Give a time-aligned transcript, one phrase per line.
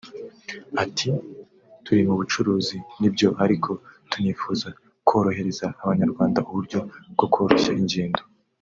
[0.83, 3.71] ati”turi muri bucuruzi ni byo ariko
[4.11, 4.67] tunifuza
[5.07, 6.79] korohereza abanyarwanda uburyo
[7.13, 8.21] bwo koroshya ingendo